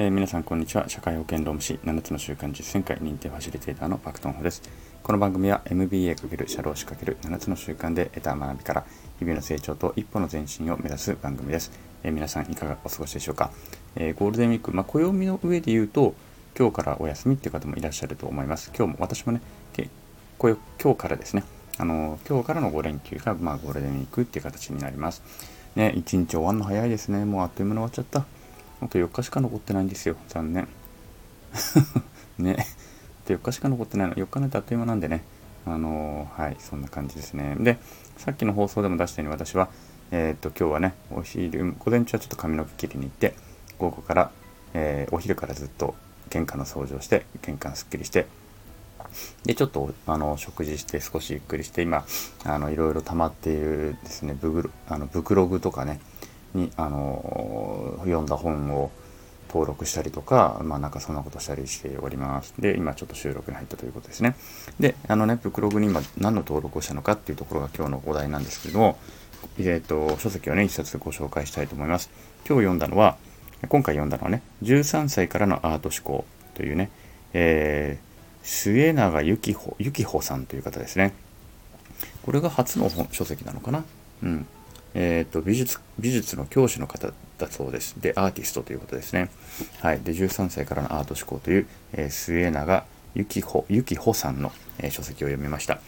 [0.00, 0.88] えー、皆さんこんにちは。
[0.88, 4.62] 社会保険労務士7つの習慣実践会認定ファシリテーターのパクトンホです。
[5.02, 8.86] この番組は MBA× 社労士 ×7 つの習慣で得た学びから
[9.18, 11.72] 日々の成長と一歩の前進を目指す番組です、
[12.04, 13.50] えー、皆さんいかがお過ごしでしょうか、
[13.96, 16.14] えー、ゴールデンウィーク、まあ、暦の上で言うと
[16.56, 18.70] 今日からお休みっていう方もいらっしゃると思います。
[18.78, 19.40] 今日も私もね
[20.38, 21.42] 今日からですね。
[21.76, 25.24] あの今日からの5連休が、まあ、ゴールデンウィークっていう形になります。
[25.74, 27.24] ね一日終わるの早いですね。
[27.24, 28.37] もうあっという間に終わっちゃった。
[28.80, 30.16] あと4日しか残ってないんですよ。
[30.28, 30.68] 残念。
[32.38, 32.66] ね。
[33.24, 34.14] あと4日しか残ってないの。
[34.14, 35.22] 4日なんてあっという間なんでね。
[35.66, 37.56] あのー、はい、そんな感じですね。
[37.58, 37.78] で、
[38.16, 39.68] さっきの放送でも出したように私は、
[40.10, 43.34] えー、っと、今日はね、お昼、午前中はちょっと髪の毛切りに行って、
[43.78, 44.30] 午後から、
[44.74, 45.94] えー、お昼からずっと
[46.30, 48.26] 玄関の掃除をして、玄関すっきりして、
[49.44, 52.04] で、ちょっと、あの、食事して少しゆっくりして、今、
[52.44, 56.00] あの、いろいろ溜まっているですね、ブグあのブクログとかね、
[56.54, 58.90] に、あの読んだ本を
[59.48, 62.54] 登録したりとか、まあなんかそんなことしたりしております。
[62.58, 64.36] で、今ちょっと収録に入ったということですね。
[64.78, 68.98] で、あのね、ブクログに今何の登録をしたのかっていうところが今日のお題なんですけども、
[69.58, 72.10] えっ、ー、と、書籍をね、一冊ご紹介したいと思います。
[72.46, 73.16] 今日読んだのは、
[73.68, 76.24] 今回読んだのはね、13歳からのアート思考
[76.54, 76.90] というね、
[77.32, 81.12] えー、末永幸穂、幸穂さんという方ですね。
[82.24, 83.84] これが初の本書籍なのかな？
[84.22, 84.46] うん。
[85.00, 87.94] えーと、美術美術の教師の方だそうです。
[88.00, 89.30] で、アーティストということですね。
[89.80, 90.00] はい。
[90.00, 95.78] で、13歳からのアート思考という、えー、末永幸歩、幸歩さんの、えー、書籍を読みました。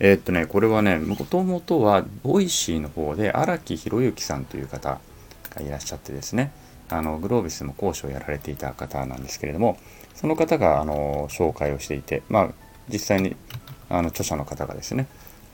[0.00, 4.98] えー、っとね、これはね、もともとは、ボイシーの方で荒木博之さんという方
[5.54, 6.50] がいらっしゃってですね、
[6.88, 9.78] あの、グロービスも講師をやられていた方なんですけれども、
[10.16, 12.48] その方が、あの、紹介をしていて、まあ、
[12.88, 13.36] 実際に、
[13.88, 15.06] あの、著者の方がですね、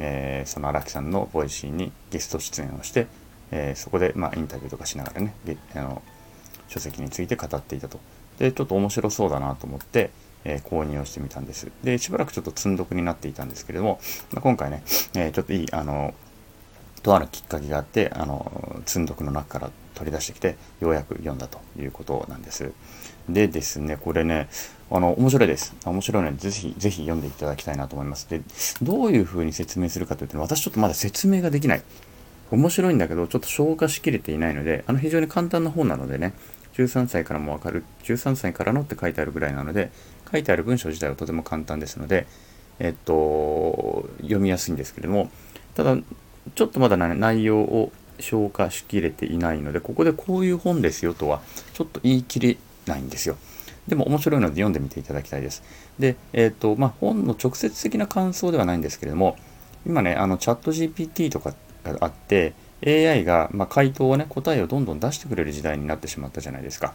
[0.05, 3.07] えー、その荒木さんのボイシーにゲスト出演をして、
[3.53, 5.35] えー、そこで、まあ、インタビューとかしながらね
[5.77, 6.03] あの
[6.67, 8.01] 書籍について語っていたと
[8.39, 10.11] でちょっと面白そうだなと思って、
[10.45, 11.71] えー、購入をしてみたんです。
[11.85, 14.01] でしばらくちょっと積んどくになっていたんですけれども、
[14.33, 14.83] まあ、今回ね、
[15.15, 16.15] えちょっといいあの
[17.03, 22.73] とあるきっかけがあってあの積んどくの中から取り出してきてようやく読んだということなんです
[23.29, 24.49] でですねこれね
[24.95, 25.75] あの、面白いです。
[25.87, 28.29] 面白いので、ぜひ、ぜひ読んでいただきたいなと思います。
[28.29, 28.43] で、
[28.83, 31.83] どういうふうに説明するかというと、私ちょっとまだ説明ができない。
[32.51, 36.35] 面白いんだけど、ちょっと消化しきれていないので、あの、非常に簡単な本なのでね、
[36.75, 39.91] 13歳からもわかる、13歳からのって書いてあるぐらいなので、
[40.31, 42.27] 書いてある文章自体はとても簡単ですので、
[42.79, 45.31] えっと、読みやすいんですけれども、
[45.75, 45.97] ただ、
[46.55, 51.41] ちょっとまだ、ね、内容を消化しきれていないので、ここでこういう本ですよとは、
[51.75, 53.37] ちょっと言い切れないんですよ。
[53.89, 55.63] でも面白いので読んでみていただきたいです。
[55.99, 59.37] で、えっ、ー、と、まあ、本の直接的な感想ではないんですけれども、
[59.85, 61.55] 今ね、あの、チャット GPT とか
[61.85, 62.55] があって、
[62.87, 66.95] AI が、まあ、回答をね、答えをどんどん出してくれる時代になってしまったじゃないですか。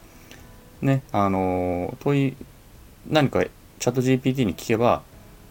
[0.82, 2.36] ね、あの、問い、
[3.10, 5.02] 何かチャット GPT に聞けば、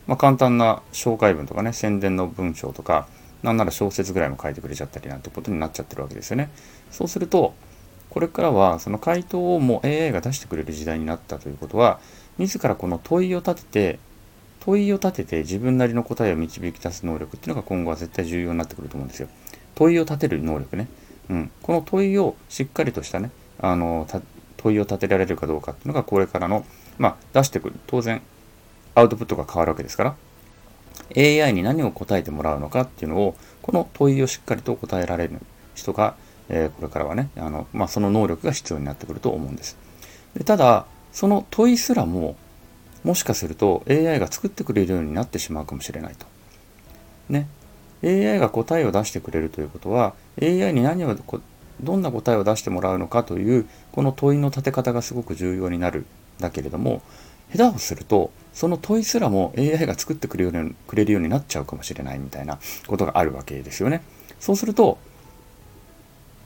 [0.06, 3.08] まあ、簡単な紹介文とかね、宣伝の文章とか、
[3.42, 6.50] なんなら小説ぐらいも書いてくれちゃったりなんてことになっちゃってるわけですよね。
[6.90, 7.54] そうすると、
[8.10, 12.00] これからはその回答をもう AI が出してくれる時代になったということは、
[12.38, 13.98] 自らこの問いを立てて、
[14.60, 19.28] 問いを立てて自分なりの答えを導き出す能力っていうのが今後は絶対重要になってくると思うんですよ。
[19.74, 20.88] 問いを立てる能力ね。
[21.28, 21.50] うん。
[21.62, 23.30] この問いをしっかりとしたね、
[23.60, 24.06] あの、
[24.56, 26.64] 問いを立てられるかどうかっていうのがこれからの、
[26.98, 27.76] まあ、出してくる。
[27.86, 28.22] 当然、
[28.94, 30.16] アウトプットが変わるわけですから、
[31.16, 35.40] AI に何を答えてもらうのかっていうのを、この問いをしっかりと答えられる
[35.74, 36.16] 人が
[36.48, 39.76] えー、これからはね、あの、まあ、その能力が必要になってくると思うんです。
[40.34, 42.36] でただ、その問いすらも、
[43.04, 46.26] もしかすると AI が作ってくれるようになってしまうかもしれないと。
[47.28, 47.48] ね。
[48.04, 51.16] AI が答えを出してくれるということは、AI に何を、
[51.80, 56.06] どんな答えを出してもらうのかという、この問いの立て方がすごく重要になる
[56.38, 57.02] だけれども、
[57.52, 64.02] 下手をすると、その問いすらも AI が作ってくれるくれるようになっちゃうかもしれないみたいなことがあるわけですよね。
[64.40, 64.98] そうすると、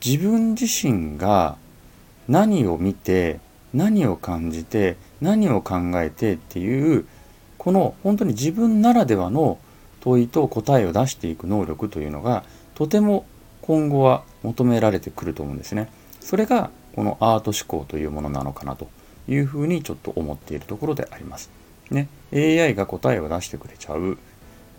[0.03, 1.57] 自分自身が
[2.27, 3.39] 何を見て
[3.73, 7.05] 何を感じて何を考えてっていう
[7.57, 9.59] この本当に自分ならではの
[10.01, 12.43] 問いと答えを出していく能力というのが
[12.73, 13.25] とても
[13.61, 15.89] 今後は求められてくると思うんですね。
[16.19, 18.89] それがこのアート思考というものなのかなと
[19.27, 21.49] いうふうにちょっと思っているところであります。
[21.89, 24.17] ね、AI が答えを出してくれちゃう。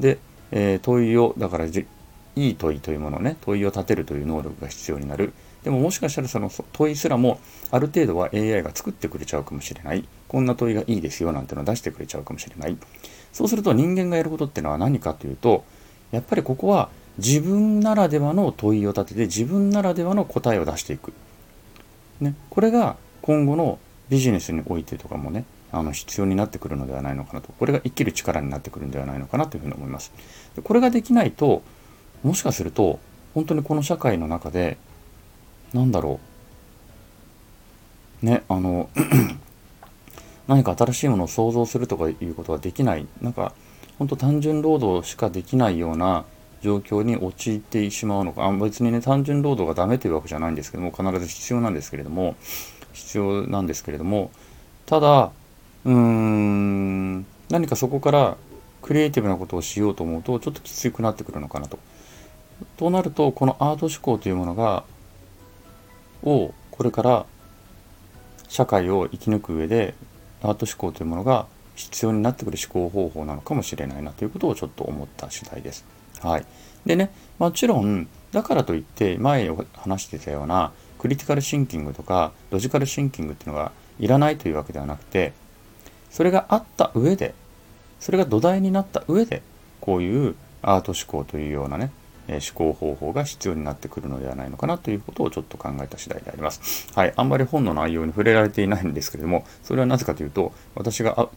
[0.00, 0.18] で、
[0.50, 1.86] えー、問いをだからじ
[2.34, 5.32] いい問いというものをね、問いを立てるという能力が必要になる。
[5.62, 7.38] でももしかしたらその問いすらも
[7.70, 10.04] ある程度は AI が作ってくれちゃうかもしれない。
[10.28, 12.76] こんな問いがいいですよなんてのを出してくれちゃうかもしれない。
[13.32, 15.64] そうすると人間がやることってのは何かというと、
[16.10, 16.88] やっぱりここは
[17.18, 21.12] 自分ならではの問いを立てて自分ならではの答えを出していく。
[22.20, 27.50] ね、これが今後のビジネスにおいてとかもねあの必要になってくるのではないのかなと。
[27.58, 30.12] これが生きる力になってくるんではないのかなというふうに思います。
[30.54, 31.62] でこれができないと
[32.22, 33.00] もしかすると
[33.34, 34.76] 本当にこの社会の中で
[35.72, 36.20] なんだろ
[38.22, 38.26] う。
[38.26, 38.90] ねあの
[40.46, 43.06] 何か新しいものを想像するとかいうことができない。
[43.22, 43.54] なんか
[43.98, 46.24] 本当単純労働しかできないような
[46.60, 48.44] 状況に陥ってしまうのか。
[48.44, 52.36] あ別にね単純労働がダメというわけじゃないんですけども必ず必要なんですけれども
[52.92, 54.30] 必要なんですけれども
[54.86, 55.32] ただ
[55.84, 58.36] うーん何かそこから
[58.80, 61.78] クリエイティブなことをしようと思うとちょっときつくなってくるのかなと。
[62.76, 64.84] となるとこのアート思考というものが
[66.22, 67.26] をこれから
[68.48, 69.94] 社会を生き抜く上で
[70.42, 75.84] アート思考というものが必要になってくる思考方法なのかもしれないなということをちょっと思った次第です。
[76.20, 76.46] はい、
[76.86, 85.32] でねもちろんだからといって前話してたようなクリティカルシンキングとかロジカルシンキングっていうのがいらないというわけではなくて
[86.10, 87.34] それがあった上で
[87.98, 89.42] それが土台になった上で
[89.80, 91.90] こういうアート思考というようなね
[92.28, 96.88] 思考方法が必要になってくるのではないのかなということをちょっと考えた次第であります。
[96.94, 97.12] はい。
[97.16, 101.28] あんまり本の内容に触れられていないんですけれども、それはなぜかというと、私が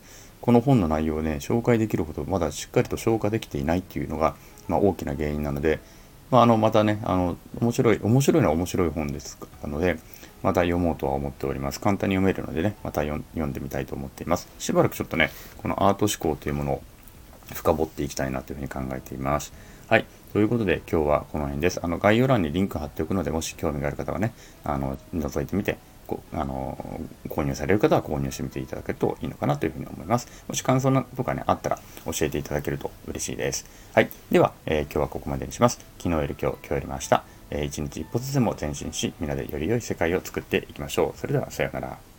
[0.41, 4.35] この本の内容をね、紹介できるほどまだしっかりと消化できていないっていうのが、
[4.67, 5.79] まあ、大きな原因なので、
[6.31, 9.97] まあ、あのまたね、あの面白い、面白いのは面白い本ですので、
[10.43, 11.79] また読もうとは思っております。
[11.79, 14.47] 簡単に読めるのでね、また読んでみたいと思っています。
[14.59, 16.83] しばらくちょっとね、このアート思考というものを
[17.53, 19.53] 深掘っていきたいなというふうに考えています。
[19.87, 20.05] はい。
[20.33, 21.79] ということで今日はこの辺です。
[21.81, 24.33] あの概要欄にリンク貼っておくので、もし興味がある方はね、
[24.63, 25.77] あの覗いてみて
[26.33, 30.27] あの購入される方は購入してみていただけるといいのかなというふうに思います。
[30.47, 33.65] もし感想とかね、あったら教えていただけると嬉しいです。
[33.93, 34.09] はい。
[34.31, 35.79] では、えー、今日はここまでにします。
[35.97, 37.23] 昨日より今日、今日よりました。
[37.49, 41.19] えー、一日一歩ずつでも前進し、皆でより良い世界を作っていきましょう。
[41.19, 42.14] それでは、さようなら。